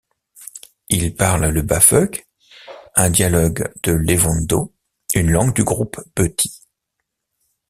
[0.89, 2.25] Ils parlent le bafeuk,
[2.95, 4.73] un dialecte de l'ewondo,
[5.13, 6.59] une langue du groupe beti.